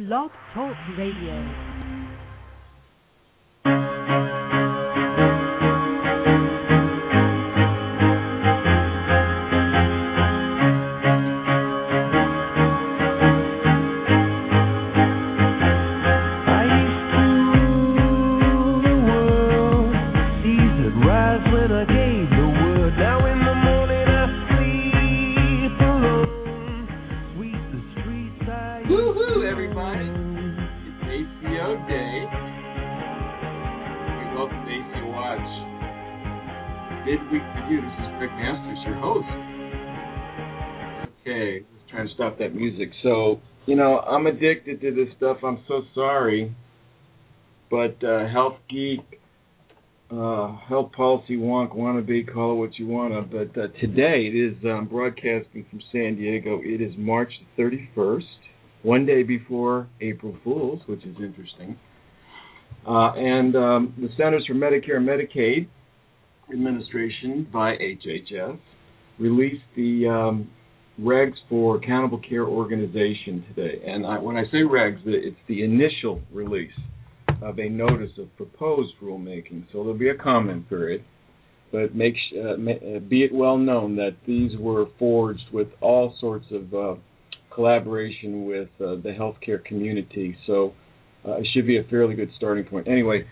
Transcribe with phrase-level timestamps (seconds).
[0.00, 1.69] Blog Talk Radio.
[43.80, 45.38] Know, I'm addicted to this stuff.
[45.42, 46.54] I'm so sorry.
[47.70, 49.00] But uh, Health Geek,
[50.10, 53.22] uh, Health Policy Wonk, wannabe, call it what you wanna.
[53.22, 56.60] But uh, today it is um, broadcasting from San Diego.
[56.62, 58.22] It is March 31st,
[58.82, 61.78] one day before April Fools, which is interesting.
[62.86, 65.68] Uh, and um, the Centers for Medicare and Medicaid
[66.52, 68.58] Administration by HHS
[69.18, 70.50] released the um,
[71.00, 73.82] regs for accountable care organization today.
[73.86, 76.72] And I, when I say regs, it's the initial release
[77.42, 79.64] of a notice of proposed rulemaking.
[79.72, 81.04] So there'll be a comment period,
[81.72, 86.46] but make uh, uh, be it well known that these were forged with all sorts
[86.50, 86.94] of uh,
[87.54, 90.36] collaboration with uh, the healthcare community.
[90.46, 90.74] So
[91.26, 92.88] uh, it should be a fairly good starting point.
[92.88, 93.26] Anyway,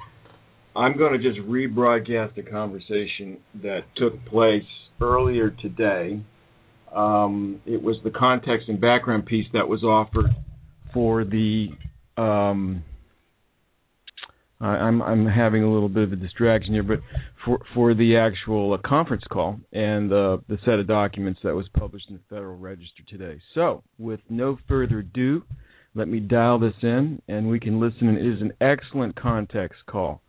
[0.74, 4.62] I'm going to just rebroadcast a conversation that took place
[5.00, 6.22] earlier today.
[6.94, 10.26] Um, it was the context and background piece that was offered
[10.92, 11.68] for the.
[12.16, 12.84] Um,
[14.60, 16.98] I'm I'm having a little bit of a distraction here, but
[17.44, 21.68] for for the actual uh, conference call and uh, the set of documents that was
[21.78, 23.40] published in the Federal Register today.
[23.54, 25.44] So, with no further ado,
[25.94, 28.08] let me dial this in, and we can listen.
[28.08, 30.22] It is an excellent context call,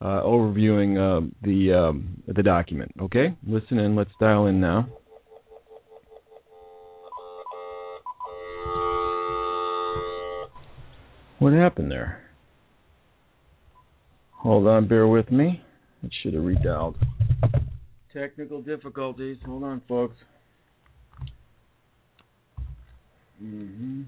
[0.00, 2.92] uh, overviewing uh, the um, the document.
[3.02, 3.94] Okay, listen in.
[3.94, 4.88] Let's dial in now.
[11.44, 12.22] What happened there?
[14.30, 15.60] Hold on, bear with me.
[16.02, 16.94] It should have redialed.
[18.14, 19.36] Technical difficulties.
[19.44, 20.16] Hold on, folks.
[23.38, 24.04] hmm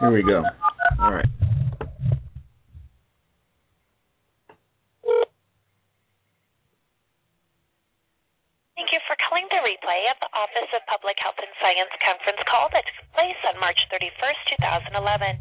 [0.00, 0.42] Here we go.
[1.00, 1.24] All right.
[8.74, 12.40] Thank you for calling the replay of the Office of Public Health and Science conference
[12.48, 14.64] call that took place on March 31st,
[14.96, 15.36] 2011.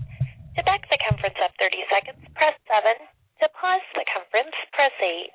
[0.60, 3.08] To back the conference up 30 seconds, press 7.
[3.08, 5.32] To pause the conference, press 8.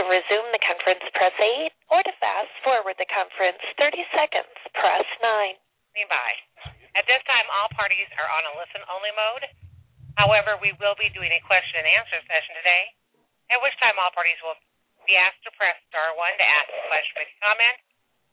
[0.00, 1.76] To resume the conference, press 8.
[1.92, 5.52] Or to fast forward the conference 30 seconds, press 9.
[5.92, 6.40] Standing.
[6.96, 9.44] At this time, all parties are on a listen-only mode.
[10.16, 12.96] However, we will be doing a question and answer session today,
[13.52, 14.56] at which time all parties will
[15.04, 17.76] be asked to press star one to ask a question or comment.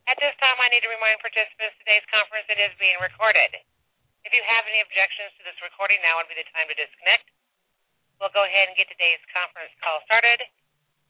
[0.09, 3.53] At this time, I need to remind participants today's conference it is being recorded.
[4.25, 7.29] If you have any objections to this recording, now would be the time to disconnect.
[8.17, 10.41] We'll go ahead and get today's conference call started.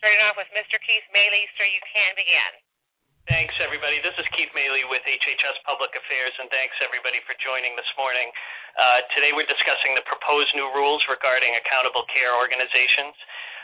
[0.04, 0.76] Starting off with Mr.
[0.84, 2.52] Keith Maley, sir, you can begin.
[3.24, 4.04] Thanks, everybody.
[4.04, 8.28] This is Keith Maley with HHS Public Affairs, and thanks, everybody, for joining this morning.
[8.76, 13.16] Uh, today, we're discussing the proposed new rules regarding accountable care organizations.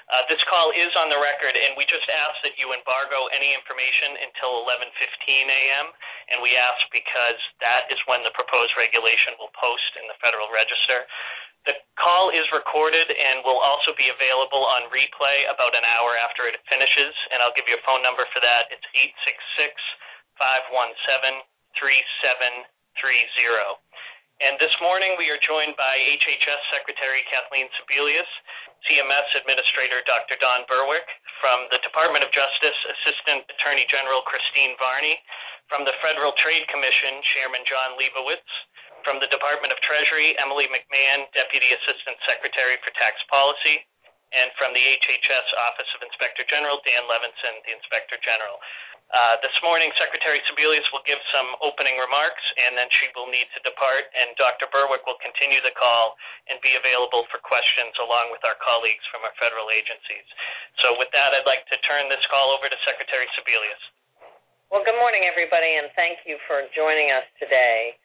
[0.06, 3.58] Uh, this call is on the record, and we just ask that you embargo any
[3.58, 4.94] information until 11:15
[5.50, 5.90] a.m.
[6.30, 10.54] And we ask because that is when the proposed regulation will post in the Federal
[10.54, 11.10] Register.
[11.66, 16.46] The call is recorded and will also be available on replay about an hour after
[16.46, 17.18] it finishes.
[17.34, 18.70] And I'll give you a phone number for that.
[18.70, 19.74] It's 866
[20.38, 21.42] 517
[21.82, 23.82] 3730.
[24.44, 28.28] And this morning we are joined by HHS Secretary Kathleen Sebelius,
[28.84, 30.36] CMS Administrator Dr.
[30.44, 31.08] Don Berwick,
[31.40, 35.16] from the Department of Justice Assistant Attorney General Christine Varney,
[35.72, 38.52] from the Federal Trade Commission Chairman Jon Leibowitz,
[39.08, 43.88] from the Department of Treasury Emily McMahon, Deputy Assistant Secretary for Tax Policy,
[44.36, 48.60] and from the HHS Office of Inspector General Dan Levinson, the Inspector General.
[49.06, 53.46] Uh, this morning, Secretary Sebelius will give some opening remarks, and then she will need
[53.54, 54.66] to depart, and Dr.
[54.74, 56.18] Berwick will continue the call
[56.50, 60.26] and be available for questions along with our colleagues from our federal agencies.
[60.82, 63.84] So with that, I'd like to turn this call over to Secretary Sebelius.
[64.74, 67.96] Well, good morning, everybody, and thank you for joining us today.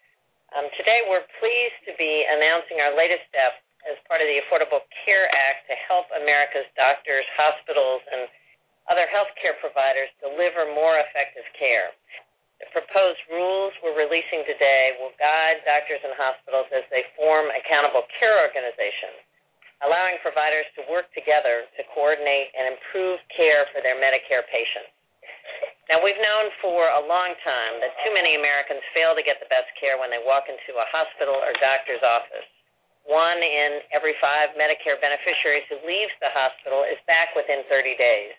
[0.53, 3.56] Um, today, we're pleased to be announcing our latest step
[3.88, 8.29] as part of the Affordable Care Act to help America's doctors, hospitals, and
[8.91, 11.94] other healthcare providers deliver more effective care.
[12.61, 18.05] The proposed rules we're releasing today will guide doctors and hospitals as they form accountable
[18.21, 19.17] care organizations,
[19.81, 24.93] allowing providers to work together to coordinate and improve care for their Medicare patients.
[25.88, 29.49] Now, we've known for a long time that too many Americans fail to get the
[29.49, 32.47] best care when they walk into a hospital or doctor's office.
[33.11, 38.39] One in every five Medicare beneficiaries who leaves the hospital is back within 30 days.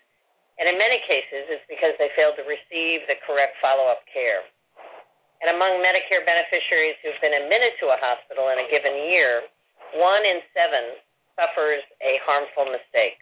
[0.55, 4.47] And in many cases, it's because they failed to receive the correct follow up care.
[5.43, 9.43] And among Medicare beneficiaries who've been admitted to a hospital in a given year,
[9.99, 10.95] one in seven
[11.35, 13.19] suffers a harmful mistake.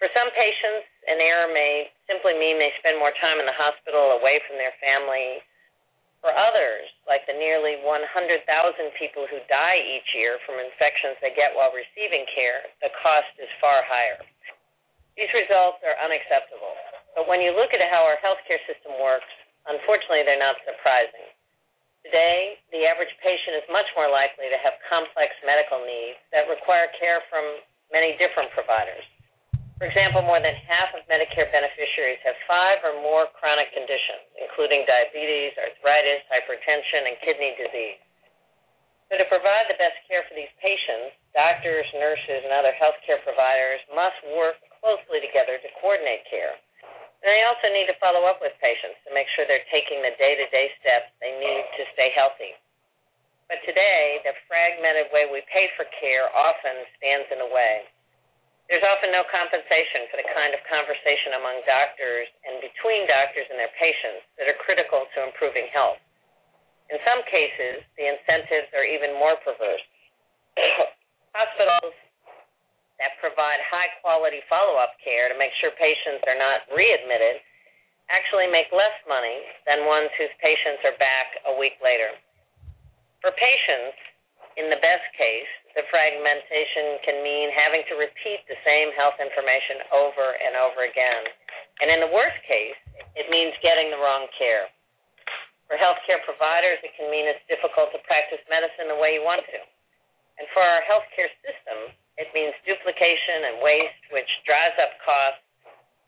[0.00, 4.16] For some patients, an error may simply mean they spend more time in the hospital
[4.16, 5.44] away from their family.
[6.22, 8.46] For others, like the nearly 100,000
[8.94, 13.50] people who die each year from infections they get while receiving care, the cost is
[13.58, 14.22] far higher.
[15.18, 16.78] These results are unacceptable.
[17.18, 19.28] But when you look at how our healthcare system works,
[19.66, 21.26] unfortunately, they're not surprising.
[22.06, 26.86] Today, the average patient is much more likely to have complex medical needs that require
[27.02, 27.44] care from
[27.90, 29.02] many different providers.
[29.82, 34.82] For example, more than half of Medicare beneficiaries have five or more chronic conditions, including
[34.84, 38.02] diabetes, arthritis, hypertension, and kidney disease.
[39.08, 43.78] So, to provide the best care for these patients, doctors, nurses, and other healthcare providers
[43.92, 46.56] must work closely together to coordinate care.
[47.22, 50.16] And they also need to follow up with patients to make sure they're taking the
[50.18, 52.58] day to day steps they need to stay healthy.
[53.52, 57.84] But today, the fragmented way we pay for care often stands in the way.
[58.72, 63.60] There's often no compensation for the kind of conversation among doctors and between doctors and
[63.60, 66.00] their patients that are critical to improving health.
[66.88, 69.84] In some cases, the incentives are even more perverse.
[71.36, 71.92] Hospitals
[72.96, 77.44] that provide high quality follow up care to make sure patients are not readmitted
[78.08, 82.16] actually make less money than ones whose patients are back a week later.
[83.20, 84.00] For patients,
[84.60, 89.80] in the best case, the fragmentation can mean having to repeat the same health information
[89.88, 91.24] over and over again.
[91.80, 92.76] And in the worst case,
[93.16, 94.68] it means getting the wrong care.
[95.72, 99.40] For healthcare providers, it can mean it's difficult to practice medicine the way you want
[99.48, 99.60] to.
[100.36, 105.40] And for our healthcare system, it means duplication and waste, which drives up costs,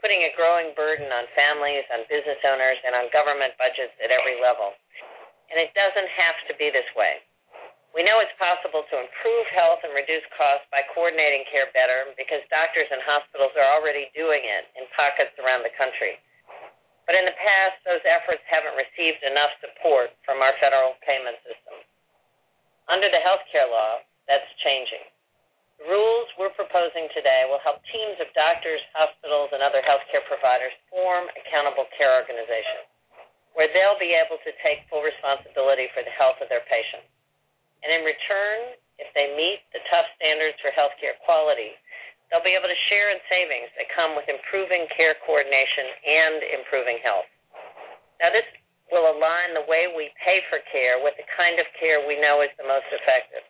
[0.05, 4.37] putting a growing burden on families, on business owners, and on government budgets at every
[4.37, 4.77] level.
[5.49, 7.25] And it doesn't have to be this way.
[7.95, 12.43] We know it's possible to improve health and reduce costs by coordinating care better because
[12.51, 16.19] doctors and hospitals are already doing it in pockets around the country.
[17.07, 21.79] But in the past, those efforts haven't received enough support from our federal payment system.
[22.91, 25.07] Under the health care law, that's changing.
[25.79, 30.75] The rules we're proposing today will help teams of doctors, hospitals, and other healthcare providers
[30.91, 32.91] form accountable care organizations
[33.55, 37.14] where they'll be able to take full responsibility for the health of their patients.
[37.85, 41.77] And in return, if they meet the tough standards for healthcare quality,
[42.33, 46.99] they'll be able to share in savings that come with improving care coordination and improving
[47.05, 47.29] health.
[48.25, 48.49] Now, this
[48.89, 52.41] will align the way we pay for care with the kind of care we know
[52.41, 53.45] is the most effective.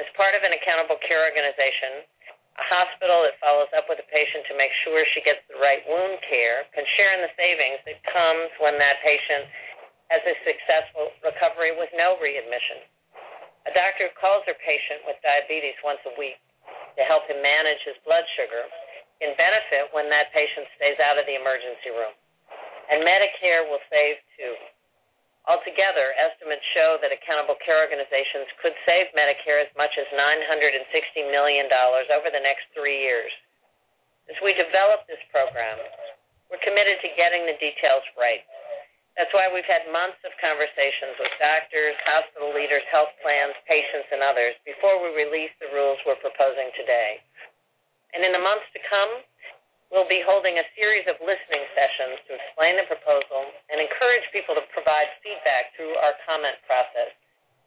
[0.00, 2.08] As part of an accountable care organization,
[2.56, 5.80] a hospital that follows up with a patient to make sure she gets the right
[5.88, 9.48] wound care can share in the savings that comes when that patient
[10.12, 12.84] has a successful recovery with no readmission.
[13.68, 16.40] A doctor who calls her patient with diabetes once a week
[16.96, 18.64] to help him manage his blood sugar
[19.20, 22.16] can benefit when that patient stays out of the emergency room.
[22.88, 24.56] And Medicare will save too.
[25.48, 30.84] Altogether, estimates show that accountable care organizations could save Medicare as much as $960
[31.32, 31.68] million
[32.12, 33.32] over the next three years.
[34.28, 35.80] As we develop this program,
[36.52, 38.44] we're committed to getting the details right.
[39.20, 44.24] That's why we've had months of conversations with doctors, hospital leaders, health plans, patients, and
[44.24, 47.20] others before we release the rules we're proposing today.
[48.16, 49.20] And in the months to come,
[49.90, 53.42] We'll be holding a series of listening sessions to explain the proposal
[53.74, 57.10] and encourage people to provide feedback through our comment process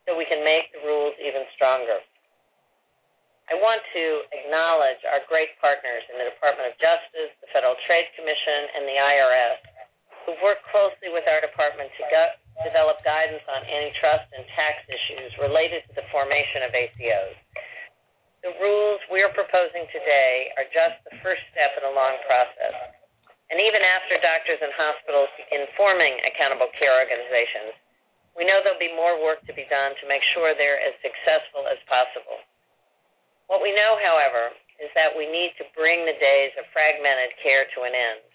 [0.07, 1.99] so we can make the rules even stronger.
[3.51, 8.07] I want to acknowledge our great partners in the Department of Justice, the Federal Trade
[8.15, 9.59] Commission, and the IRS
[10.23, 12.03] who've worked closely with our department to
[12.63, 17.37] develop guidance on antitrust and tax issues related to the formation of ACOs.
[18.43, 22.75] The rules we're proposing today are just the first step in a long process.
[23.51, 27.75] And even after doctors and hospitals begin forming accountable care organizations,
[28.35, 31.69] we know there'll be more work to be done to make sure they're as successful
[31.69, 32.41] as possible.
[33.45, 37.69] What we know, however, is that we need to bring the days of fragmented care
[37.77, 38.32] to an end.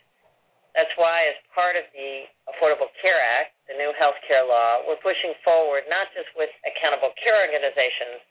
[0.78, 5.02] That's why, as part of the Affordable Care Act, the new health care law, we're
[5.02, 8.22] pushing forward not just with accountable care organizations,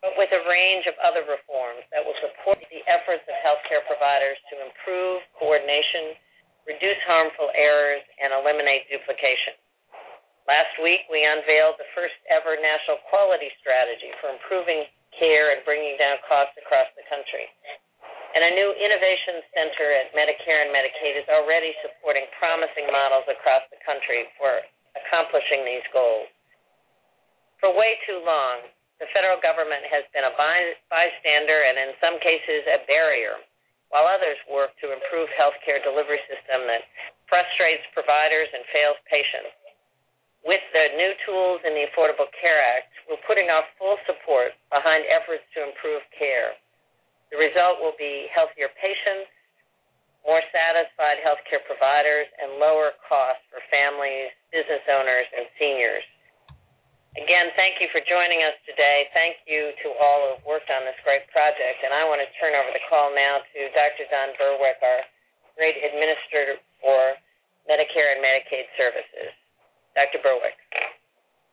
[0.00, 4.40] but with a range of other reforms that will support the efforts of healthcare providers
[4.48, 6.16] to improve coordination,
[6.64, 9.52] reduce harmful errors, and eliminate duplication.
[10.48, 14.88] Last week, we unveiled the first ever national quality strategy for improving
[15.20, 17.52] care and bringing down costs across the country.
[18.32, 23.60] And a new innovation center at Medicare and Medicaid is already supporting promising models across
[23.68, 24.64] the country for
[24.96, 26.32] accomplishing these goals.
[27.60, 32.64] For way too long, the federal government has been a bystander and, in some cases,
[32.72, 33.36] a barrier,
[33.92, 36.88] while others work to improve healthcare delivery system that
[37.28, 39.52] frustrates providers and fails patients.
[40.42, 45.04] With the new tools in the Affordable Care Act, we're putting our full support behind
[45.06, 46.56] efforts to improve care.
[47.32, 49.32] The result will be healthier patients,
[50.28, 56.04] more satisfied healthcare providers, and lower costs for families, business owners, and seniors.
[57.16, 59.08] Again, thank you for joining us today.
[59.12, 61.84] Thank you to all who have worked on this great project.
[61.84, 64.08] And I want to turn over the call now to Dr.
[64.08, 65.04] Don Berwick, our
[65.56, 67.16] great administrator for
[67.68, 69.32] Medicare and Medicaid Services.
[69.92, 70.24] Dr.
[70.24, 70.56] Berwick.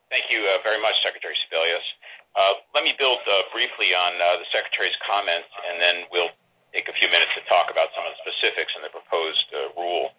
[0.10, 1.86] Thank you uh, very much, Secretary Sebelius.
[2.34, 6.34] Uh, let me build uh, briefly on the Secretary's comments, and then we'll
[6.74, 9.46] take a few minutes to talk about some of the specifics in the proposed
[9.78, 10.10] rule.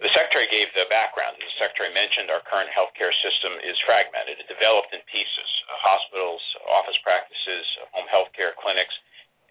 [0.00, 1.36] The Secretary gave the background.
[1.36, 4.40] As the Secretary mentioned, our current healthcare system is fragmented.
[4.40, 5.48] It developed in pieces
[5.84, 8.96] hospitals, office practices, home healthcare clinics,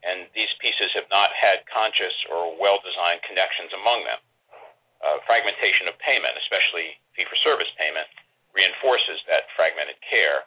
[0.01, 4.17] and these pieces have not had conscious or well designed connections among them.
[5.29, 8.09] Fragmentation of payment, especially fee for service payment,
[8.53, 10.46] reinforces that fragmented care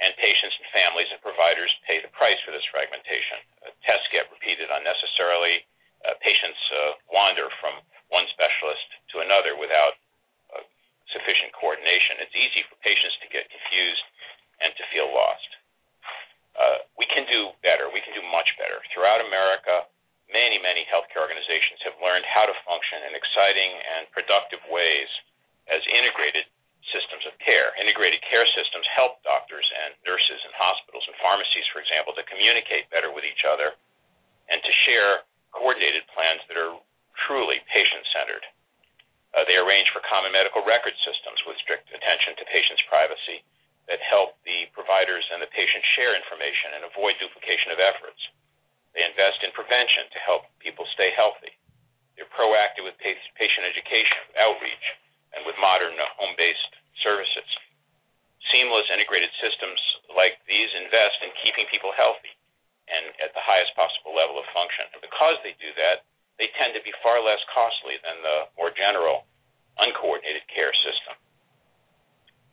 [0.00, 3.38] and patients and families and providers pay the price for this fragmentation.
[3.60, 5.64] Uh, tests get repeated unnecessarily.
[6.08, 7.76] Uh, patients uh, wander from
[8.08, 10.00] one specialist to another without
[10.56, 10.64] uh,
[11.12, 12.16] sufficient coordination.
[12.24, 14.04] It's easy for patients to get confused
[14.64, 15.50] and to feel lost.
[16.56, 17.92] Uh, we can do better.
[17.92, 18.80] We can do much better.
[18.90, 19.84] Throughout America,
[20.32, 25.08] many, many healthcare organizations have learned how to function in exciting and productive ways
[25.68, 26.48] as integrated
[26.88, 27.76] systems of care.
[27.78, 32.90] Integrated care systems help doctors and nurses and hospitals and pharmacies, for example, to communicate
[32.90, 33.76] better with each other
[34.50, 35.22] and to share
[35.54, 36.78] coordinated plans that are
[37.26, 38.44] truly patient centered.
[39.30, 43.46] Uh, they arrange for common medical record systems with strict attention to patients' privacy
[43.86, 48.18] that help the providers and the patients share information and avoid duplication of efforts.
[48.94, 51.54] They invest in prevention to help people stay healthy.
[52.18, 54.86] They're proactive with patient education, outreach,
[55.34, 57.46] and with modern uh, home based services.
[58.50, 59.78] Seamless integrated systems
[60.10, 62.34] like these invest in keeping people healthy
[62.90, 64.90] and at the highest possible level of function.
[64.90, 66.02] And because they do that,
[66.42, 69.28] they tend to be far less costly than the more general,
[69.78, 71.14] uncoordinated care system.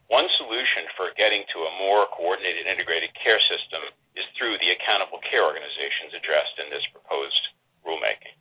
[0.07, 5.19] One solution for getting to a more coordinated integrated care system is through the accountable
[5.25, 7.43] care organizations addressed in this proposed
[7.83, 8.37] rulemaking.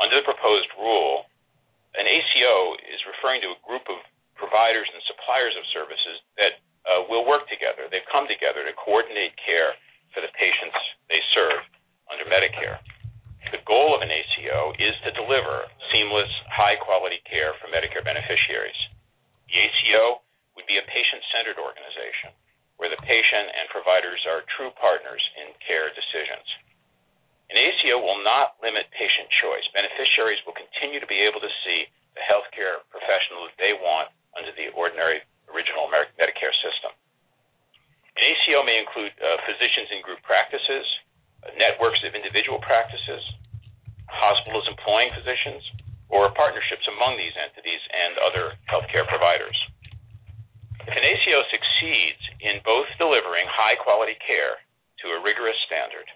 [0.00, 1.28] Under the proposed rule,
[1.98, 4.00] an ACO is referring to a group of
[4.40, 5.04] providers and
[5.56, 7.88] of services that uh, will work together.
[7.88, 9.76] They've come together to coordinate care
[10.12, 10.76] for the patients
[11.08, 11.60] they serve
[12.10, 12.80] under Medicare.
[13.52, 18.76] The goal of an ACO is to deliver seamless, high quality care for Medicare beneficiaries.
[19.48, 20.22] The ACO
[20.54, 22.36] would be a patient centered organization
[22.80, 26.48] where the patient and providers are true partners in care decisions.
[27.52, 29.66] An ACO will not limit patient choice.
[29.76, 34.54] Beneficiaries will continue to be able to see the healthcare professional that they want under
[34.56, 35.20] the ordinary
[35.50, 36.94] original American Medicare system.
[38.16, 40.86] An ACO may include uh, physicians in group practices,
[41.44, 43.22] uh, networks of individual practices,
[44.08, 45.62] hospitals employing physicians,
[46.08, 49.54] or partnerships among these entities and other healthcare providers.
[50.86, 54.58] If an ACO succeeds in both delivering high quality care
[55.04, 56.08] to a rigorous standard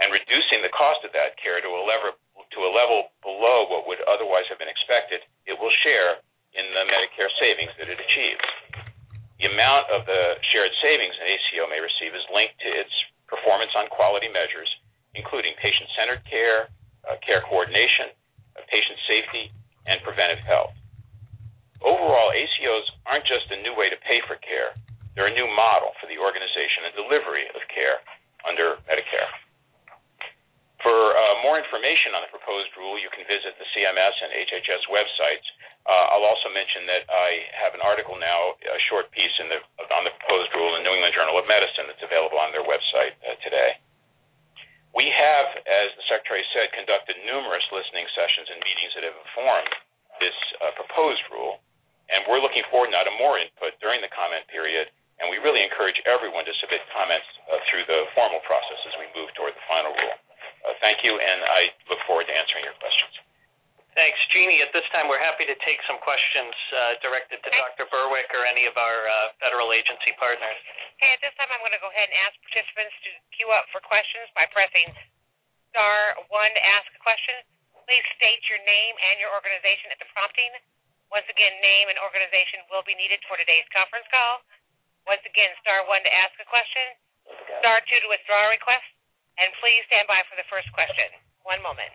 [0.00, 3.84] and reducing the cost of that care to a level, to a level below what
[3.84, 6.22] would otherwise have been expected, it will share
[6.54, 8.46] in the Medicare savings that it achieves.
[9.42, 12.94] The amount of the shared savings an ACO may receive is linked to its
[13.26, 14.70] performance on quality measures,
[15.18, 16.70] including patient centered care,
[17.02, 18.14] uh, care coordination,
[18.54, 19.50] uh, patient safety,
[19.90, 20.70] and preventive health.
[21.82, 24.78] Overall, ACOs aren't just a new way to pay for care,
[25.18, 27.98] they're a new model for the organization and delivery of care
[28.46, 29.26] under Medicare.
[30.78, 34.86] For uh, more information on the proposed rule, you can visit the CMS and HHS
[34.86, 35.42] websites.
[35.90, 39.50] I'll also mention that I have an article now, a short piece on
[40.06, 43.18] the proposed rule in the New England Journal of Medicine that's available on their website
[43.42, 43.74] today.
[44.96, 49.72] We have, as the Secretary said, conducted numerous listening sessions and meetings that have informed
[50.18, 51.60] this uh, proposed rule.
[52.08, 54.88] And we're looking forward now to more input during the comment period.
[55.20, 59.06] And we really encourage everyone to submit comments uh, through the formal process as we
[59.12, 60.16] move toward the final rule.
[60.64, 63.27] Uh, thank you, and I look forward to answering your questions.
[63.98, 64.62] Thanks, Jeannie.
[64.62, 67.90] At this time, we're happy to take some questions uh, directed to Dr.
[67.90, 70.54] Berwick or any of our uh, federal agency partners.
[71.02, 73.66] Okay, at this time, I'm going to go ahead and ask participants to queue up
[73.74, 74.86] for questions by pressing
[75.74, 77.42] star one to ask a question.
[77.90, 80.54] Please state your name and your organization at the prompting.
[81.10, 84.46] Once again, name and organization will be needed for today's conference call.
[85.10, 86.86] Once again, star one to ask a question,
[87.58, 88.86] star two to withdraw a request,
[89.42, 91.18] and please stand by for the first question.
[91.42, 91.90] One moment.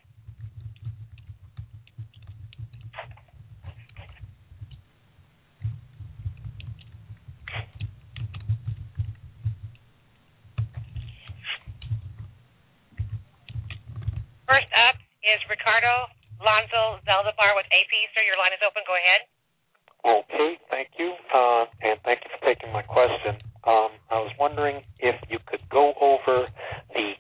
[14.54, 17.94] First up is Ricardo Alonso-Zaldivar with AP.
[18.14, 18.86] Sir, your line is open.
[18.86, 19.26] Go ahead.
[20.06, 23.42] Okay, thank you, uh, and thank you for taking my question.
[23.66, 26.46] Um, I was wondering if you could go over
[26.94, 27.18] the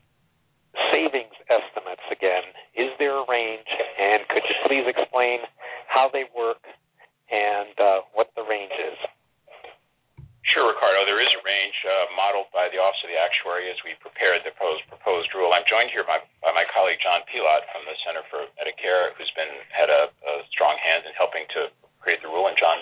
[0.93, 2.53] savings estimates again.
[2.77, 3.65] Is there a range,
[3.97, 5.41] and could you please explain
[5.89, 6.61] how they work
[7.33, 8.97] and uh, what the range is?
[10.53, 11.01] Sure, Ricardo.
[11.09, 14.45] There is a range uh, modeled by the Office of the Actuary as we prepared
[14.45, 15.49] the proposed, rule.
[15.49, 19.49] I'm joined here by, my colleague John Pilotte from the Center for Medicare, who's been
[19.73, 20.13] had a,
[20.53, 21.73] strong hand in helping to
[22.05, 22.45] create the rule.
[22.45, 22.77] And John,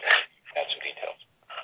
[0.59, 1.15] add some details.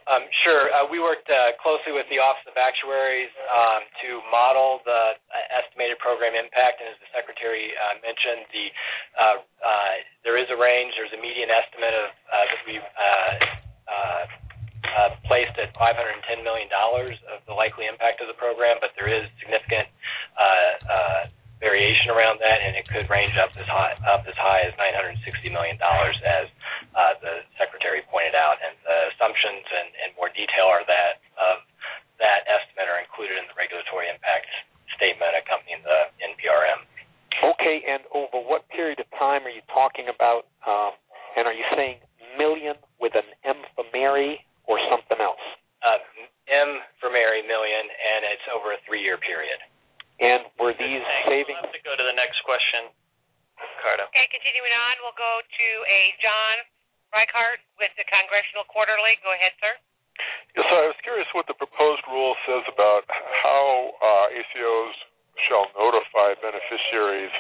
[0.08, 0.72] Um, sure.
[0.72, 5.20] Uh, we worked uh, closely with the Office of Actuaries um, to model the
[5.52, 8.72] estimated program impact, and as the Secretary mentioned, the
[10.24, 10.96] there is a range.
[10.96, 12.80] There's a median estimate of that we
[15.28, 19.28] placed at 510 million dollars of the likely impact of the program, but there is
[19.44, 19.88] significant
[21.58, 25.18] variation around that, and it could range up as high as high as 960
[25.50, 26.46] million dollars, as
[26.94, 28.62] uh, the secretary pointed out.
[28.62, 31.18] And the assumptions and more detail are that
[32.50, 34.50] estimate are included in the regulatory impact
[34.98, 36.82] statement accompanying the NPRM.
[37.54, 40.50] Okay, and over what period of time are you talking about?
[40.66, 40.98] Um,
[41.38, 42.02] and are you saying
[42.34, 45.42] million with an M for Mary or something else?
[45.86, 46.02] Uh,
[46.50, 49.62] M for Mary, million, and it's over a three-year period.
[50.18, 51.62] And were these savings?
[51.62, 52.90] We'll have to go to the next question,
[53.54, 54.10] Ricardo.
[54.10, 56.66] Okay, continuing on, we'll go to a John
[57.14, 59.14] Reichard with the Congressional Quarterly.
[59.22, 59.78] Go ahead, sir.
[60.58, 63.06] Yes, I was curious what the proposed rule says about
[63.46, 64.96] how uh, ACOs
[65.46, 67.34] shall notify beneficiaries,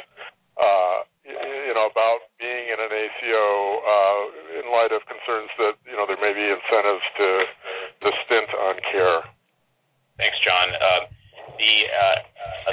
[0.62, 3.46] uh, you know, about being in an ACO
[3.82, 4.22] uh,
[4.62, 7.30] in light of concerns that you know there may be incentives to
[8.06, 9.26] to stint on care.
[10.22, 10.70] Thanks, John.
[10.78, 11.02] Uh,
[11.58, 12.18] the uh,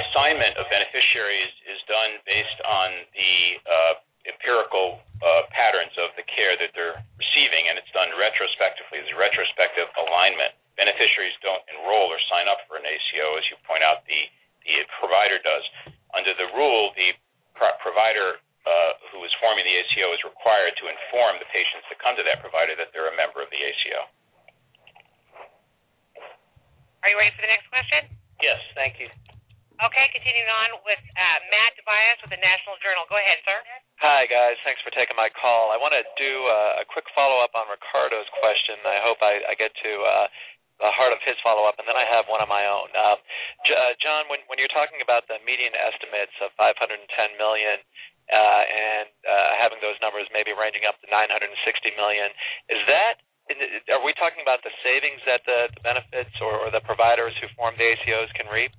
[0.05, 3.33] assignment of beneficiaries is done based on the
[3.65, 3.93] uh,
[4.29, 9.01] empirical uh, patterns of the care that they're receiving, and it's done retrospectively.
[9.01, 10.53] There's a retrospective alignment.
[10.77, 14.21] Beneficiaries don't enroll or sign up for an ACO, as you point out, the,
[14.61, 15.65] the provider does.
[16.13, 17.17] Under the rule, the
[17.57, 18.37] pro- provider
[18.69, 22.25] uh, who is forming the ACO is required to inform the patients that come to
[22.29, 24.05] that provider that they're a member of the ACO.
[27.01, 28.05] Are you ready for the next question?
[28.41, 29.09] Yes, thank you.
[29.77, 33.05] Okay, continuing on with uh, Matt Tobias with the National Journal.
[33.09, 33.59] Go ahead, sir.
[34.05, 34.53] Hi, guys.
[34.61, 35.73] Thanks for taking my call.
[35.73, 38.77] I want to do uh, a quick follow up on Ricardo's question.
[38.85, 40.27] I hope I, I get to uh,
[40.77, 42.93] the heart of his follow up, and then I have one of my own.
[42.93, 43.17] Um,
[43.65, 47.01] J- uh, John, when, when you're talking about the median estimates of 510
[47.41, 47.81] million
[48.29, 51.49] uh, and uh, having those numbers maybe ranging up to 960
[51.97, 52.29] million,
[52.69, 53.25] is that
[53.89, 57.49] are we talking about the savings that the, the benefits or, or the providers who
[57.57, 58.69] form the ACOs can reap?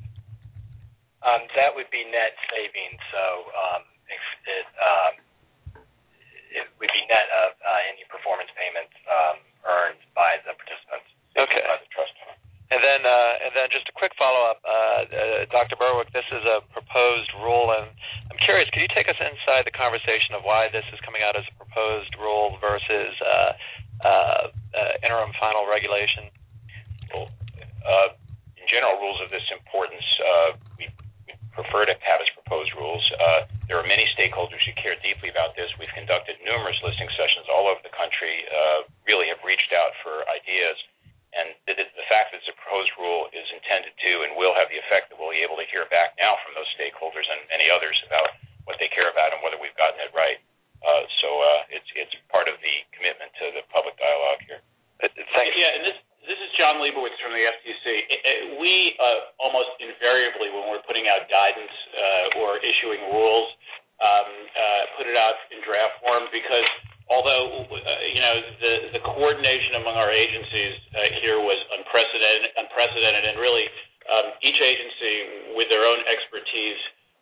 [1.26, 3.02] Um, that would be net savings.
[3.10, 5.12] So um, it, um,
[6.54, 9.36] it would be net of uh, any performance payments um,
[9.66, 11.08] earned by the participants.
[11.36, 11.62] Okay.
[11.62, 12.14] By the trust.
[12.66, 14.72] And then, uh, and then, just a quick follow-up, uh,
[15.06, 15.78] uh, Dr.
[15.78, 16.10] Berwick.
[16.10, 17.88] This is a proposed rule, and
[18.28, 18.68] I'm curious.
[18.70, 21.54] could you take us inside the conversation of why this is coming out as a
[21.56, 23.52] proposed rule versus uh,
[24.04, 24.44] uh,
[24.76, 26.28] uh, interim final regulation?
[27.10, 27.32] Well,
[28.60, 30.04] in general, rules of this importance
[30.76, 30.90] we
[31.54, 33.02] prefer to have as proposed rules.
[33.66, 35.70] There are many stakeholders who care deeply about this.
[35.80, 38.44] We've conducted numerous listening sessions all over the country,
[39.06, 40.76] really have reached out for ideas.
[41.36, 44.80] And the, the fact that the proposed rule is intended to and will have the
[44.80, 47.96] effect that we'll be able to hear back now from those stakeholders and many others
[48.08, 48.32] about
[48.64, 50.40] what they care about and whether we've gotten it right.
[50.80, 54.60] Uh, so uh, it's it's part of the commitment to the public dialogue here.
[55.00, 55.64] Thank you.
[55.64, 57.84] Yeah, and this this is Jon Leibowitz from the FTC.
[58.58, 63.48] We uh, almost invariably, when we're putting out guidance uh, or issuing rules,
[64.02, 66.68] um, uh, put it out in draft form because
[67.08, 73.24] although uh, you know the the coordination among our agencies uh, here was unprecedented, unprecedented,
[73.32, 73.66] and really
[74.10, 75.14] um, each agency
[75.56, 76.80] with their own expertise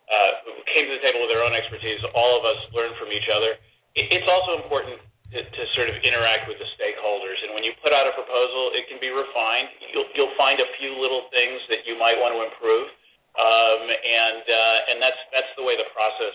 [0.09, 0.31] uh,
[0.69, 1.97] came to the table with their own expertise.
[2.13, 3.57] All of us learned from each other.
[3.97, 4.99] It, it's also important
[5.33, 8.75] to, to sort of interact with the stakeholders, and when you put out a proposal,
[8.77, 9.69] it can be refined.
[9.95, 12.89] You'll you'll find a few little things that you might want to improve.
[13.35, 14.64] Um, and uh,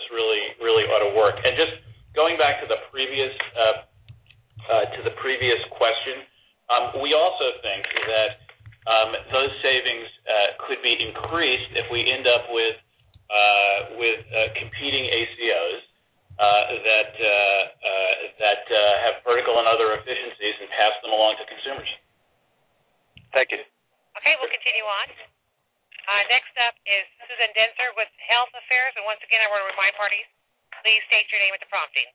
[0.09, 1.37] way really really ought to work.
[1.43, 1.77] And just
[2.15, 3.85] going back to the previous uh,
[4.71, 6.25] uh, to the previous question,
[6.69, 8.29] um, we also think that
[8.87, 12.77] um, those savings uh, could be increased if we end up with
[13.29, 15.81] uh, with uh, competing ACOs
[16.39, 21.37] uh, that uh, uh, that uh, have vertical and other efficiencies and pass them along
[21.37, 21.89] to consumers.
[23.31, 23.61] Thank you.
[24.19, 25.07] Okay, we'll continue on.
[26.09, 29.69] Uh, next up is Susan Dentzer with Health Affairs, and once again, I want to
[29.69, 30.25] remind parties
[30.79, 32.09] Please state your name at the prompting.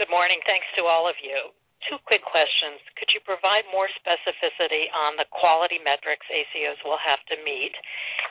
[0.00, 0.42] Good morning.
[0.48, 1.54] Thanks to all of you.
[1.86, 2.82] Two quick questions.
[2.98, 7.76] Could you provide more specificity on the quality metrics ACOs will have to meet?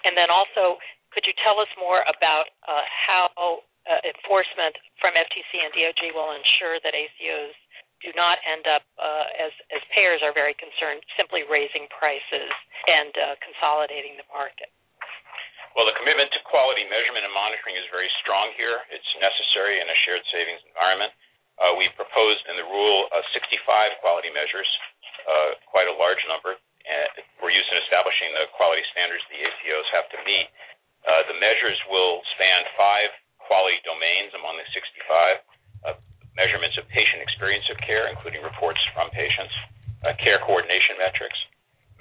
[0.04, 0.82] And then also,
[1.14, 6.34] could you tell us more about uh, how uh, enforcement from FTC and DOJ will
[6.34, 7.56] ensure that ACOs
[8.04, 12.52] do not end up, uh, as, as payers are very concerned, simply raising prices
[12.86, 14.68] and uh, consolidating the market?
[15.74, 18.86] Well, the commitment to quality measurement and monitoring is very strong here.
[18.94, 21.16] It's necessary in a shared savings environment.
[21.58, 24.70] Uh, we proposed in the rule uh, 65 quality measures,
[25.26, 26.60] uh, quite a large number.
[27.40, 30.48] We're used in establishing the quality standards the ACOs have to meet.
[31.04, 35.44] Uh, the measures will span five quality domains among the 65
[35.84, 36.00] uh,
[36.36, 39.54] measurements of patient experience of care, including reports from patients,
[40.04, 41.38] uh, care coordination metrics,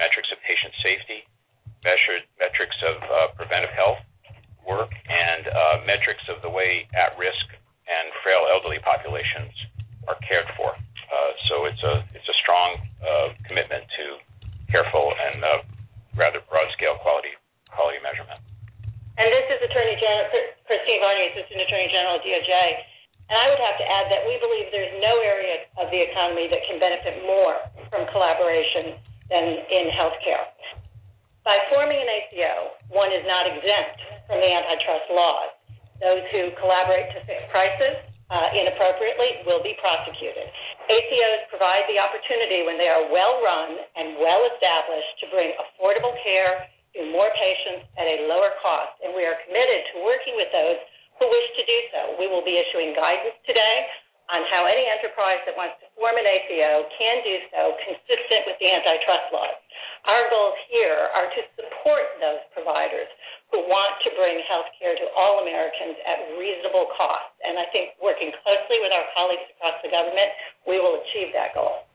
[0.01, 1.21] metrics of patient safety,
[1.85, 4.01] measured metrics of uh, preventive health
[4.67, 7.47] work and uh, metrics of the way at-risk
[7.87, 9.51] and frail elderly populations
[10.07, 10.73] are cared for.
[10.73, 14.17] Uh, so it's a it's a strong uh, commitment to
[14.73, 15.61] careful and uh,
[16.17, 17.35] rather broad-scale quality
[17.69, 18.41] quality measurement.
[19.21, 20.25] And this is Attorney General
[20.65, 22.53] Christine Varney, Assistant Attorney General DOJ.
[23.31, 26.51] And I would have to add that we believe there's no area of the economy
[26.51, 27.59] that can benefit more
[27.89, 28.99] from collaboration
[29.31, 30.47] than in healthcare.
[31.43, 33.99] By forming an ACO, one is not exempt
[34.31, 35.51] from the antitrust laws.
[35.99, 37.99] Those who collaborate to fix prices
[38.31, 40.47] uh, inappropriately will be prosecuted.
[40.87, 46.15] ACOs provide the opportunity when they are well run and well established to bring affordable
[46.23, 46.65] care
[46.97, 50.79] to more patients at a lower cost, and we are committed to working with those
[51.23, 52.01] who wish to do so.
[52.19, 53.87] We will be issuing guidance today
[54.27, 58.59] on how any enterprise that wants to form an ACO can do so consistent with
[58.59, 59.55] the antitrust laws.
[60.11, 63.07] Our goals here are to support those providers
[63.55, 67.31] who want to bring health care to all Americans at reasonable cost.
[67.47, 70.31] And I think working closely with our colleagues across the government,
[70.67, 71.87] we will achieve that goal.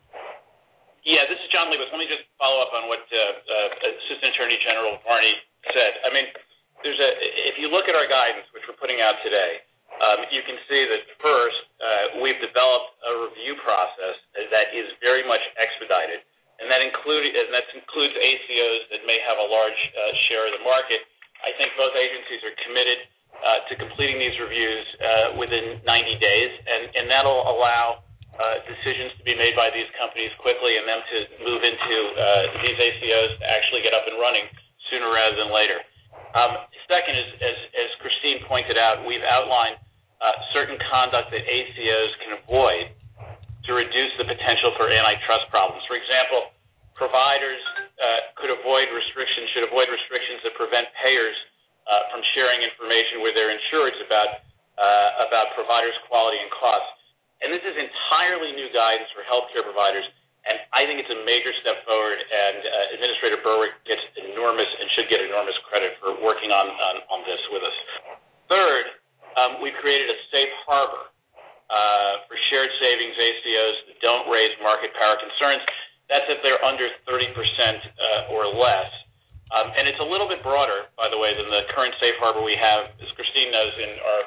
[1.04, 1.92] Yeah, this is Jon Leibowitz.
[1.92, 5.36] Let me just follow up on what uh, uh, Assistant Attorney General Varney
[5.72, 6.00] said.
[6.04, 6.28] I mean,
[6.84, 7.10] there's a
[7.50, 9.62] if you look at our guidance, which we're putting out today,
[9.98, 14.18] um, you can see that first uh, we've developed a review process
[14.54, 16.22] that is very much expedited
[16.62, 20.54] and that include and that includes ACOs that may have a large uh, share of
[20.58, 21.02] the market.
[21.46, 23.00] I think both agencies are committed
[23.38, 28.02] uh, to completing these reviews uh, within 90 days, and, and that'll allow
[28.38, 32.26] uh, decisions to be made by these companies quickly and them to move into uh,
[32.66, 34.46] these ACOs to actually get up and running
[34.90, 35.78] sooner rather than later.
[36.36, 36.54] Um,
[36.88, 39.80] second, as, Christine pointed out, we've outlined
[40.20, 42.86] uh, certain conduct that ACOs can avoid
[43.68, 45.84] to reduce the potential for antitrust problems.
[45.88, 46.56] For example,
[46.96, 47.62] providers
[48.00, 51.38] uh, could avoid restrictions, should avoid restrictions that prevent payers
[51.88, 53.52] uh, from sharing information with their
[54.78, 56.96] uh, about providers' quality and costs.
[57.42, 60.06] And this is entirely new guidance for healthcare providers,
[60.48, 62.18] and I think it's a major step forward.
[62.18, 66.96] And uh, Administrator Berwick gets enormous and should get enormous credit for working on on,
[67.12, 67.78] on this with us.
[68.48, 68.86] Third,
[69.36, 71.12] um, we've created a safe harbor
[71.68, 75.62] uh, for shared savings ACOs that don't raise market power concerns.
[76.08, 78.88] That's if they're under 30% uh, or less.
[79.52, 82.44] Um, and it's a little bit broader, by the way, than the current safe harbor
[82.44, 84.22] we have, as Christine knows, in our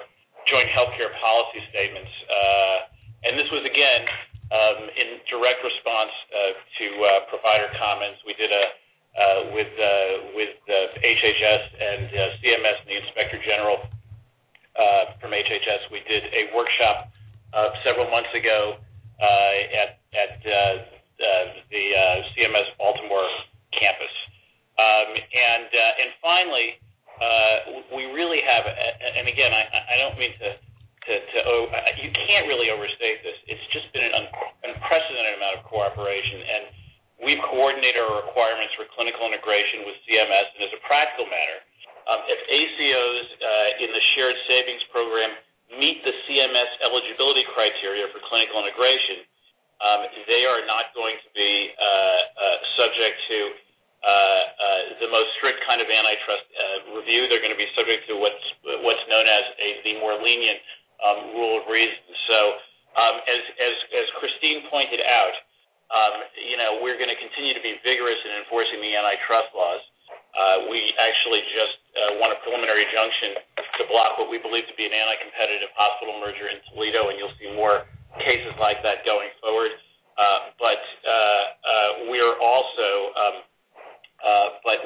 [0.48, 2.12] joint healthcare policy statements.
[2.24, 4.08] Uh, and this was, again,
[4.50, 8.18] Um, in direct response uh, to uh, provider comments.
[8.26, 8.64] We did a
[9.10, 13.78] uh, with uh, with uh, HHS and uh, CMS and the Inspector General
[15.22, 15.86] from HHS.
[15.94, 17.14] We did a workshop
[17.86, 18.78] several months ago
[19.22, 21.84] at at the
[22.34, 23.30] CMS Baltimore
[23.70, 24.14] campus.
[24.82, 26.74] Um, and and finally,
[27.94, 30.58] we really have, and again, I, I don't mean to
[31.06, 31.62] to, to oh,
[32.00, 34.32] you can't really overstate this It's just been an un-
[34.68, 36.62] unprecedented amount of cooperation, and
[37.24, 40.46] we've coordinated our requirements for clinical integration with CMS.
[40.56, 41.58] And as a practical matter,
[42.08, 45.32] um, if ACOs uh, in the shared savings program
[45.78, 49.24] meet the CMS eligibility criteria for clinical integration,
[49.80, 53.38] um, they are not going to be uh, uh, subject to
[54.00, 57.28] uh, uh, the most strict kind of antitrust uh, review.
[57.28, 58.44] They're going to be subject to what's
[58.80, 60.60] what's known as a, the more lenient
[61.34, 62.00] rule of reason.
[62.28, 62.38] So,
[62.96, 63.42] um, as
[63.94, 65.34] as Christine pointed out,
[65.90, 69.82] um, you know we're going to continue to be vigorous in enforcing the antitrust laws.
[70.10, 73.34] Uh, we actually just uh, won a preliminary injunction
[73.78, 77.34] to block what we believe to be an anti-competitive hospital merger in Toledo, and you'll
[77.42, 77.86] see more
[78.22, 79.74] cases like that going forward.
[80.18, 80.54] Um,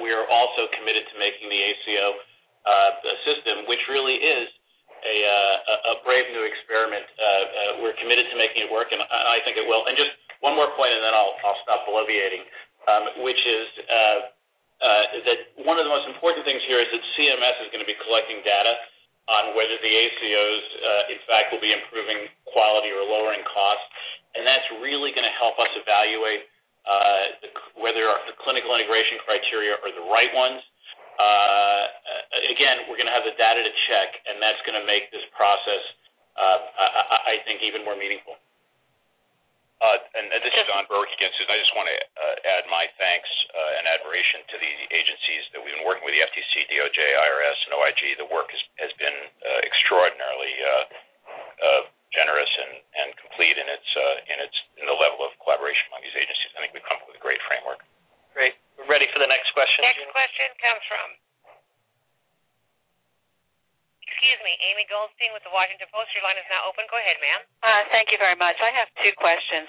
[0.05, 2.05] we are also committed to making the ACO
[2.69, 2.91] uh,
[3.25, 4.53] system, which really is
[5.05, 7.05] a, uh, a brave new experiment.
[7.15, 9.85] Uh, uh, we're committed to making it work, and I think it will.
[9.85, 12.45] And just one more point, and then I'll, I'll stop bloviating,
[12.89, 13.69] um, which is
[15.25, 17.97] that one of the most important things here is that CMS is going to be
[18.05, 18.77] collecting data
[19.25, 20.65] on whether the ACOs,
[21.09, 23.89] in fact, will be improving quality or lowering costs,
[24.37, 26.45] and that's really going to help us evaluate
[26.85, 27.49] uh, the,
[27.81, 30.61] whether the clinical integration criteria are the right ones.
[31.15, 31.83] Uh,
[32.51, 35.23] again, we're going to have the data to check, and that's going to make this
[35.35, 35.83] process,
[36.35, 36.59] uh,
[37.31, 38.35] I, think, even more meaningful.
[39.83, 41.51] Uh, and, this is Don Berwick again, Susan.
[41.51, 41.99] I just want to
[42.47, 46.67] add my thanks and admiration to the agencies that we've been working with, the FTC,
[46.73, 48.03] DOJ, IRS, and OIG.
[48.19, 49.19] The work has, been
[49.67, 50.55] extraordinarily
[52.15, 52.73] generous and,
[53.03, 56.55] and complete in its uh, in its in the level of collaboration among these agencies.
[56.55, 57.83] I think we've come up with a great framework.
[58.33, 58.55] Great.
[58.79, 59.31] We're ready for the
[59.85, 60.49] next question.
[60.65, 61.09] Comes from
[64.25, 66.09] excuse me, Amy Goldstein with the Washington Post.
[66.17, 66.89] Your line is now open.
[66.89, 67.41] Go ahead, ma'am.
[67.61, 68.57] Uh, thank you very much.
[68.57, 69.69] I have two questions.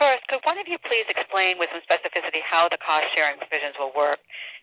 [0.00, 3.76] First, could one of you please explain with some specificity how the cost sharing provisions
[3.76, 4.22] will work?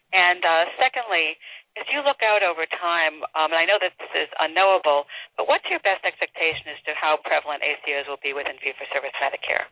[0.10, 1.38] And uh, secondly,
[1.78, 5.06] as you look out over time, um, and I know that this is unknowable,
[5.38, 9.70] but what's your best expectation as to how prevalent ACOs will be within fee-for-service Medicare?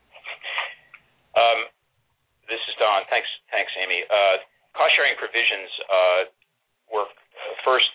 [1.33, 1.73] Um,
[2.45, 3.07] this is Don.
[3.09, 4.05] Thanks, thanks, Amy.
[4.05, 6.21] Uh, cost sharing provisions uh,
[6.91, 7.87] work uh, first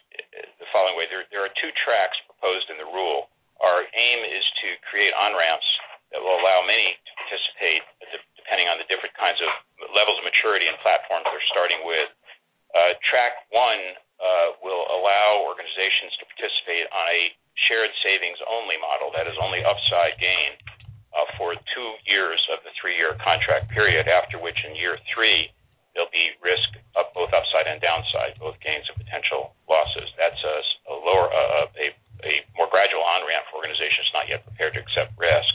[0.58, 1.06] the following way.
[1.08, 3.28] There, are two tracks proposed in the rule.
[3.60, 5.68] Our aim is to create on ramps
[6.10, 7.84] that will allow many to participate,
[8.40, 9.50] depending on the different kinds of
[9.94, 12.08] levels of maturity and platforms they're starting with.
[12.72, 17.20] Uh, track one uh, will allow organizations to participate on a
[17.68, 20.56] shared savings only model, that is, only upside gain
[21.12, 25.50] uh, for two years of the three year contract period, after which in year three,
[25.94, 30.10] there'll be risk up both upside and downside, both gains and potential losses.
[30.18, 30.60] That's a,
[32.58, 35.54] more gradual on ramp for organizations not yet prepared to accept risk.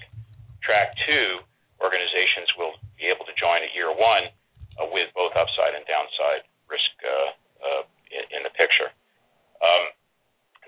[0.66, 1.44] Track two,
[1.78, 4.32] organizations will be able to join at year one
[4.80, 7.30] uh, with both upside and downside risk uh,
[7.62, 8.90] uh, in, in the picture.
[9.62, 9.94] Um,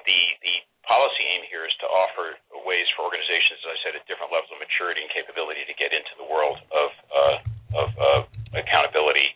[0.05, 4.05] the the policy aim here is to offer ways for organizations, as I said, at
[4.07, 7.37] different levels of maturity and capability to get into the world of uh,
[7.81, 8.21] of uh,
[8.53, 9.33] accountability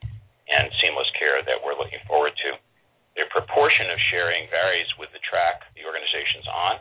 [0.51, 2.59] and seamless care that we're looking forward to.
[3.15, 6.79] The proportion of sharing varies with the track the organization's on,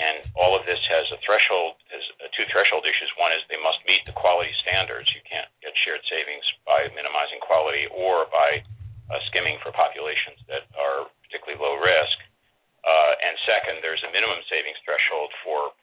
[0.00, 3.10] and all of this has a threshold, has uh, two threshold issues.
[3.20, 5.10] One is they must meet the quality standards.
[5.12, 8.64] You can't get shared savings by minimizing quality or by
[9.12, 12.16] uh, skimming for populations that are particularly low risk.
[12.86, 15.76] Uh, and second, there's a minimum savings threshold for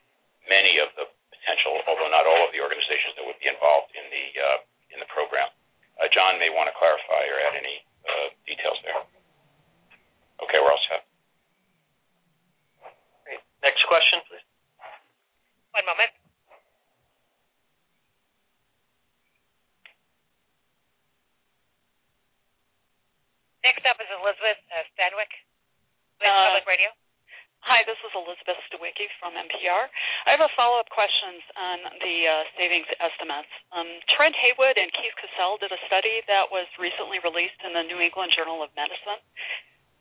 [0.50, 4.06] many of the potential, although not all of the organizations that would be involved in
[4.10, 4.60] the uh,
[4.96, 5.52] in the program.
[5.96, 8.98] Uh, John may want to clarify or add any uh, details there.
[10.42, 11.06] Okay, we're all set.
[13.30, 13.38] Great.
[13.62, 14.42] Next question, please.
[15.78, 16.10] One moment.
[23.62, 25.30] Next up is Elizabeth uh, Stanwyck
[26.22, 26.90] with Uh, Public Radio.
[27.66, 29.90] Hi, this is Elizabeth Stawicki from NPR.
[30.30, 33.50] I have a follow-up questions on the uh, savings estimates.
[34.26, 38.02] Trent Haywood and Keith Kosel did a study that was recently released in the New
[38.02, 39.22] England Journal of Medicine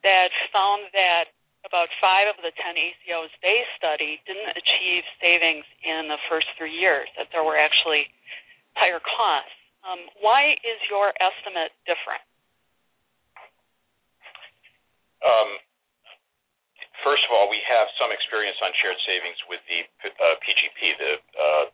[0.00, 1.28] that found that
[1.68, 6.72] about five of the ten ACOs they studied didn't achieve savings in the first three
[6.72, 8.08] years, that there were actually
[8.72, 9.52] higher costs.
[9.84, 12.24] Um, why is your estimate different?
[15.20, 15.60] Um,
[17.04, 21.12] first of all, we have some experience on shared savings with the uh, PGP, the
[21.36, 21.64] uh,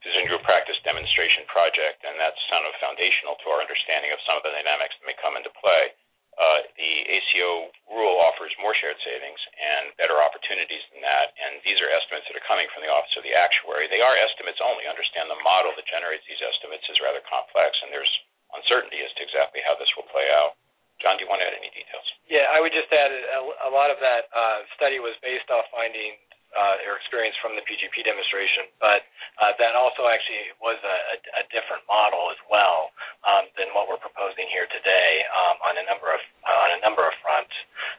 [0.00, 4.40] Physician Group Practice Demonstration Project, and that's kind of foundational to our understanding of some
[4.40, 5.92] of the dynamics that may come into play.
[6.40, 11.76] Uh, the ACO rule offers more shared savings and better opportunities than that, and these
[11.84, 13.92] are estimates that are coming from the Office of the Actuary.
[13.92, 14.88] They are estimates only.
[14.88, 18.08] Understand the model that generates these estimates is rather complex, and there's
[18.56, 20.56] uncertainty as to exactly how this will play out.
[21.04, 22.06] John, do you want to add any details?
[22.28, 25.68] Yeah, I would just add a, a lot of that uh, study was based off
[25.72, 26.20] findings
[26.54, 29.06] uh, or experience from the PGP demonstration, but
[29.38, 32.90] uh, that also actually was a, a, a different model as well
[33.26, 36.80] um, than what we're proposing here today um, on a number of uh, on a
[36.82, 37.54] number of fronts.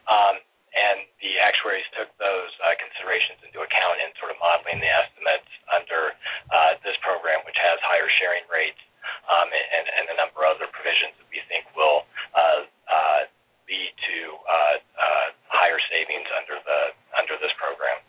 [0.08, 4.88] Um, and the actuaries took those uh, considerations into account in sort of modeling the
[4.88, 6.16] estimates under
[6.48, 8.80] uh, this program, which has higher sharing rates
[9.28, 13.22] um, and, and a number of other provisions that we think will uh, uh,
[13.68, 16.80] lead to uh, uh, higher savings under the
[17.20, 18.00] under this program.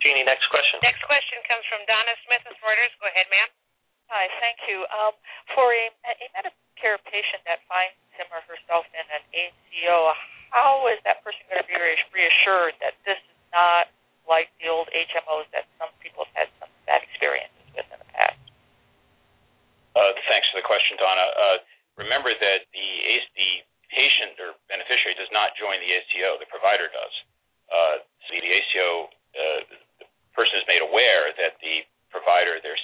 [0.00, 0.76] Jeannie, next question.
[0.84, 2.92] Next question comes from Donna Smith of Reuters.
[3.00, 3.48] Go ahead, ma'am.
[4.12, 4.84] Hi, thank you.
[4.88, 5.12] Um,
[5.56, 10.16] for a, a Medicare patient that finds him or herself in an ACO,
[10.52, 11.76] how is that person going to be
[12.12, 13.92] reassured that this is not
[14.24, 18.10] like the old HMOs that some people have had some bad experiences with in the
[18.16, 18.40] past?
[19.92, 21.26] Uh, thanks for the question, Donna.
[21.36, 21.58] Uh,
[22.00, 22.88] remember that the
[23.36, 23.50] the
[23.92, 27.14] patient or beneficiary does not join the ACO; the provider does.
[27.68, 28.88] Uh, so the ACO,
[29.36, 29.60] uh,
[30.00, 32.78] the person is made aware that the provider they're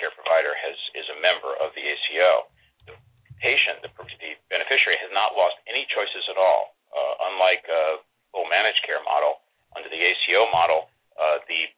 [0.00, 2.48] seeing, the primary care provider, has is a member of the ACO.
[2.88, 2.94] The
[3.40, 6.72] patient, the, the beneficiary, has not lost any choices at all.
[6.90, 9.44] Uh, unlike a full managed care model,
[9.76, 10.88] under the ACO model,
[11.20, 11.68] uh, the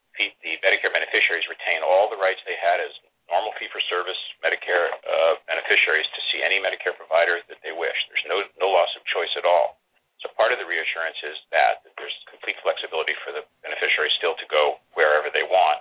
[0.44, 2.92] the Medicare beneficiaries retain all the rights they had as
[3.32, 7.96] normal fee-for-service Medicare uh, beneficiaries to see any Medicare provider that they wish.
[8.12, 9.80] There's no no loss of choice at all.
[10.20, 14.36] So part of the reassurance is that, that there's complete flexibility for the beneficiary still
[14.36, 15.80] to go wherever they want.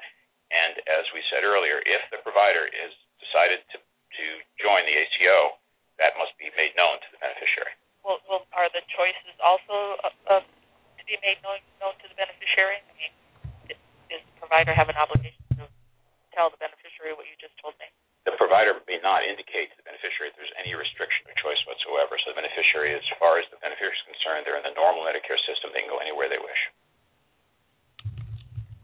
[0.51, 2.91] And as we said earlier, if the provider is
[3.23, 4.25] decided to to
[4.59, 5.55] join the ACO,
[5.95, 7.71] that must be made known to the beneficiary.
[8.03, 12.17] Well, well are the choices also uh, uh, to be made known, known to the
[12.19, 12.83] beneficiary?
[12.83, 13.13] I mean,
[14.11, 15.63] does the provider have an obligation to
[16.35, 17.87] tell the beneficiary what you just told me?
[18.27, 22.19] The provider may not indicate to the beneficiary if there's any restriction or choice whatsoever.
[22.19, 25.39] So the beneficiary, as far as the beneficiary is concerned, they're in the normal Medicare
[25.47, 25.71] system.
[25.71, 26.61] They can go anywhere they wish.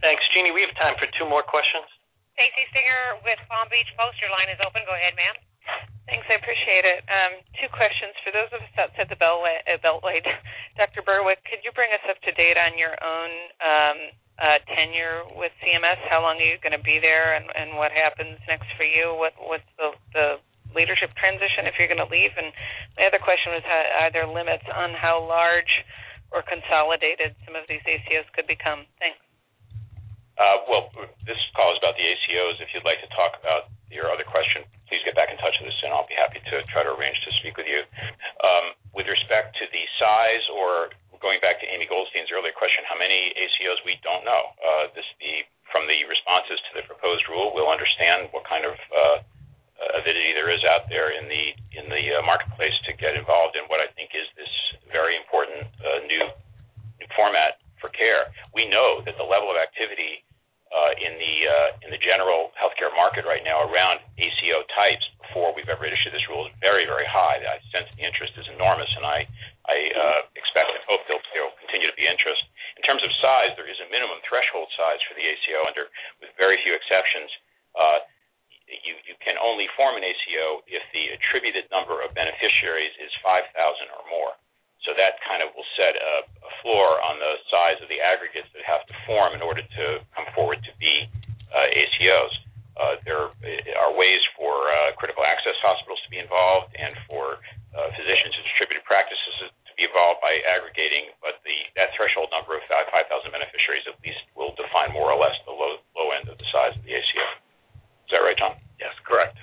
[0.01, 0.53] Thanks, Jeannie.
[0.53, 1.89] We have time for two more questions.
[2.37, 4.21] Stacy Singer with Palm Beach Post.
[4.21, 4.85] Your line is open.
[4.85, 5.33] Go ahead, ma'am.
[6.05, 7.01] Thanks, I appreciate it.
[7.09, 9.57] Um, two questions for those of us outside the Beltway.
[9.65, 10.21] Uh, Beltway.
[10.79, 11.01] Dr.
[11.01, 13.97] Berwick, could you bring us up to date on your own um,
[14.41, 16.01] uh, tenure with CMS?
[16.09, 19.13] How long are you going to be there, and, and what happens next for you?
[19.13, 20.27] What what's the the
[20.73, 22.33] leadership transition if you're going to leave?
[22.33, 22.49] And
[22.97, 25.85] my other question was, how, are there limits on how large
[26.33, 28.89] or consolidated some of these ACOs could become?
[28.99, 29.21] Thanks.
[30.37, 30.93] Uh, well,
[31.25, 32.61] this call is about the ACOs.
[32.61, 35.73] If you'd like to talk about your other question, please get back in touch with
[35.73, 37.81] us, and I'll be happy to try to arrange to speak with you.
[38.45, 42.97] Um, with respect to the size, or going back to Amy Goldstein's earlier question, how
[42.97, 44.53] many ACOs we don't know.
[44.59, 48.75] Uh, this the from the responses to the proposed rule, we'll understand what kind of
[48.87, 49.17] uh,
[49.99, 51.45] avidity there is out there in the
[51.77, 54.49] in the uh, marketplace to get involved in what I think is this
[54.89, 56.23] very important uh, new
[56.97, 58.33] new format for care.
[58.53, 60.25] We know that the level of activity
[60.73, 65.53] uh, in the uh, in the general healthcare market right now around ACO types before
[65.53, 67.39] we've ever issued this rule is very very high.
[67.39, 69.29] I sense the interest is enormous, and I
[69.67, 72.39] I uh, expect and hope there'll, there'll continue to be interest.
[72.79, 75.91] In terms of size, there is a minimum threshold size for the ACO, under
[76.23, 77.27] with very few exceptions.
[77.75, 77.99] Uh,
[78.67, 83.51] you, can only form an ACO if the attributed number of beneficiaries is 5,000
[83.91, 84.35] or more.
[84.87, 86.23] So that kind of will set a,
[86.63, 90.25] floor on the size of the aggregates that have to form in order to come
[90.33, 91.05] forward to be
[91.51, 92.33] uh, ACOs.
[93.03, 93.29] There
[93.77, 94.67] are ways for
[94.99, 97.39] critical access hospitals to be involved and for
[97.95, 99.47] physicians and distributed practices
[100.27, 105.07] by aggregating, but the that threshold number of 5,000 beneficiaries at least will define more
[105.07, 107.27] or less the low low end of the size of the ACO.
[108.03, 108.59] Is that right, John?
[108.75, 109.39] Yes, correct.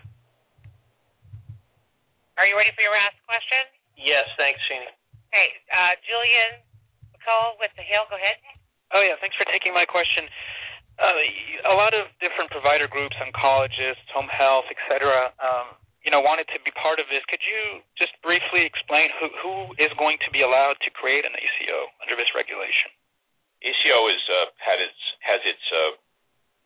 [2.36, 3.64] Are you ready for your last question?
[3.96, 4.92] Yes, thanks, Jeannie.
[5.32, 6.60] Okay, uh, Julian
[7.16, 8.04] McCall with the Hill.
[8.12, 8.36] Go ahead.
[8.92, 10.28] Oh yeah, thanks for taking my question.
[11.00, 15.32] Uh, a lot of different provider groups, oncologists, home health, etc.
[15.40, 17.24] Um, you know, wanted to be part of this.
[17.32, 17.93] Could you just
[18.24, 22.32] briefly explain who who is going to be allowed to create an ACO under this
[22.32, 22.90] regulation?
[23.60, 25.92] ACO is uh, had its has its uh,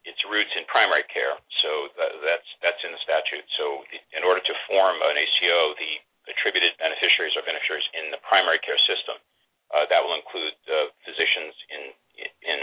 [0.07, 3.45] its roots in primary care, so that, that's that's in the statute.
[3.59, 5.93] So, the, in order to form an ACO, the
[6.31, 9.17] attributed beneficiaries or beneficiaries in the primary care system.
[9.69, 11.83] Uh, that will include uh, physicians in
[12.41, 12.59] in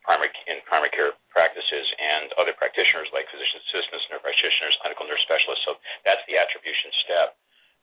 [0.00, 5.20] primary in primary care practices and other practitioners like physician assistants, nurse practitioners, clinical nurse
[5.24, 5.64] specialists.
[5.68, 5.76] So
[6.08, 7.28] that's the attribution step.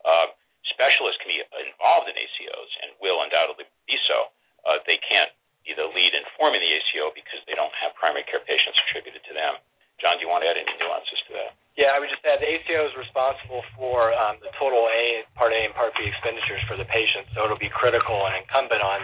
[0.01, 0.33] Uh,
[0.73, 1.39] specialists can be
[1.69, 4.33] involved in ACOs and will undoubtedly be so.
[4.65, 5.29] Uh, they can't
[5.69, 8.79] either lead in forming the ACO because they don't have primary care patients
[10.33, 11.53] want to add any nuances to that?
[11.77, 15.49] Yeah, I would just add the ACO is responsible for um, the total A, Part
[15.49, 18.99] A and Part B expenditures for the patient, so it'll be critical and incumbent on,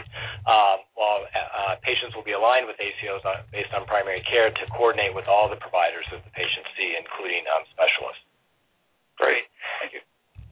[0.45, 4.63] um, while uh, patients will be aligned with ACOs on, based on primary care, to
[4.77, 8.21] coordinate with all the providers that the patients see, including um, specialists.
[9.17, 9.49] Great.
[9.81, 10.01] Thank you.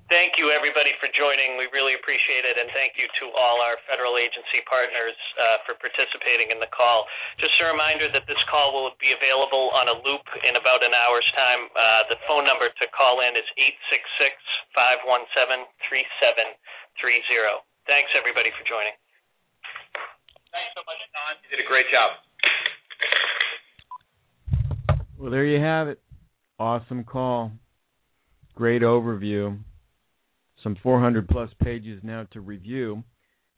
[0.10, 1.54] Thank you, everybody, for joining.
[1.58, 5.78] We really appreciate it, and thank you to all our federal agency partners uh, for
[5.78, 7.06] participating in the call.
[7.38, 10.98] Just a reminder that this call will be available on a loop in about an
[10.98, 11.70] hour's time.
[11.78, 14.34] Uh, the phone number to call in is 866
[14.74, 17.62] 517 3730.
[17.86, 18.98] Thanks, everybody, for joining.
[20.50, 21.38] Thanks so much, Don.
[21.46, 22.18] You did a great job.
[25.22, 26.02] Well, there you have it.
[26.58, 27.54] Awesome call.
[28.58, 29.62] Great overview
[30.68, 33.02] some 400 plus pages now to review,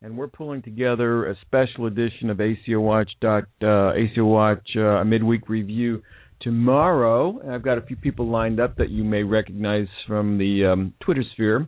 [0.03, 3.09] and we're pulling together a special edition of ACO Watch.
[3.19, 6.03] Dot, uh, ACO Watch uh, midweek review
[6.39, 7.39] tomorrow.
[7.51, 11.23] I've got a few people lined up that you may recognize from the um, Twitter
[11.33, 11.67] sphere,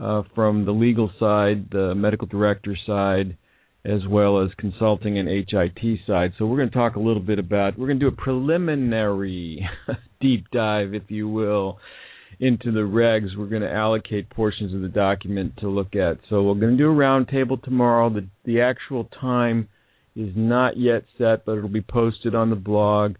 [0.00, 3.36] uh, from the legal side, the medical director side,
[3.84, 6.32] as well as consulting and HIT side.
[6.38, 7.78] So we're going to talk a little bit about.
[7.78, 9.68] We're going to do a preliminary
[10.22, 11.78] deep dive, if you will
[12.40, 16.18] into the regs, we're going to allocate portions of the document to look at.
[16.28, 18.10] So we're going to do a roundtable tomorrow.
[18.10, 19.68] The the actual time
[20.14, 23.14] is not yet set, but it'll be posted on the blog,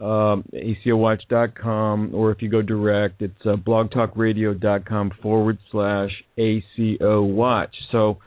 [0.00, 7.74] um, acowatch.com, or if you go direct, it's uh, blogtalkradio.com forward slash ACO watch.
[7.92, 8.18] So,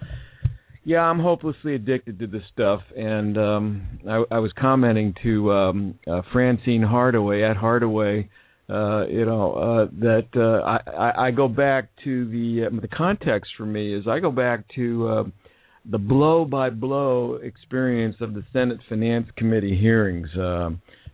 [0.83, 5.99] yeah, I'm hopelessly addicted to this stuff, and um, I, I was commenting to um,
[6.05, 8.29] uh, Francine Hardaway at Hardaway
[8.71, 13.51] uh, you know uh, that uh, I, I go back to the uh, the context
[13.57, 15.23] for me is I go back to uh,
[15.89, 20.69] the blow by blow experience of the Senate Finance Committee hearings uh,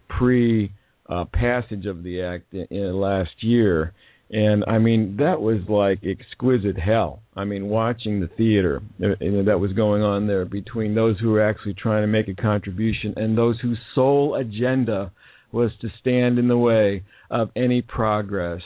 [0.08, 0.72] pre
[1.10, 3.94] uh, passage of the act in, in last year.
[4.30, 7.22] And I mean that was like exquisite hell.
[7.36, 11.42] I mean watching the theater uh, that was going on there between those who were
[11.42, 15.12] actually trying to make a contribution and those whose sole agenda
[15.52, 18.62] was to stand in the way of any progress,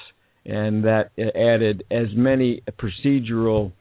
[0.45, 3.71] and that added as many procedural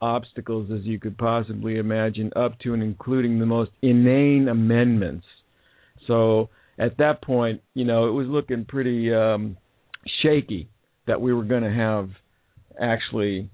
[0.00, 5.26] obstacles as you could possibly imagine, up to and including the most inane amendments.
[6.06, 9.56] So at that point, you know, it was looking pretty um,
[10.22, 10.68] shaky
[11.06, 12.10] that we were going to have
[12.80, 13.50] actually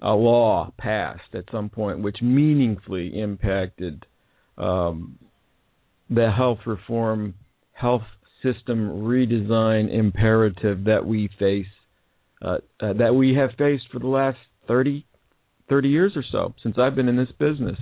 [0.00, 4.04] a law passed at some point, which meaningfully impacted
[4.58, 5.18] um,
[6.10, 7.34] the health reform,
[7.72, 8.02] health
[8.42, 11.66] system redesign imperative that we face,
[12.42, 14.38] uh, uh, that we have faced for the last
[14.68, 15.06] 30,
[15.68, 17.78] 30 years or so since I've been in this business.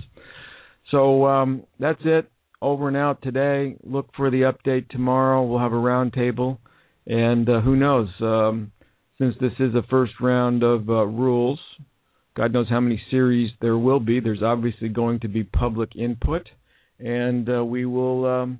[0.91, 2.29] So um, that's it.
[2.61, 3.75] Over and out today.
[3.83, 5.43] Look for the update tomorrow.
[5.43, 6.59] We'll have a roundtable,
[7.07, 8.09] and uh, who knows?
[8.21, 8.71] Um,
[9.17, 11.59] since this is a first round of uh, rules,
[12.35, 14.19] God knows how many series there will be.
[14.19, 16.47] There's obviously going to be public input,
[16.99, 18.25] and uh, we will.
[18.25, 18.59] Um,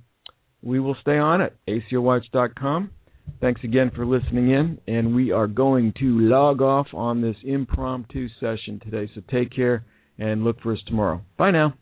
[0.62, 1.55] we will stay on it.
[1.68, 2.91] ACOWatch.com.
[3.39, 8.28] Thanks again for listening in, and we are going to log off on this impromptu
[8.39, 9.09] session today.
[9.16, 9.86] So take care
[10.20, 11.22] and look for us tomorrow.
[11.38, 11.74] Bye now.